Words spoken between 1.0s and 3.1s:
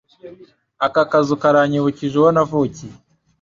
kazu karanyibukije uwo navukiye.